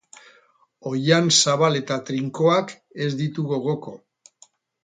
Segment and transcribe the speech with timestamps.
[0.91, 2.73] Oihan zabal eta trinkoak
[3.07, 3.95] ez ditu gogoko.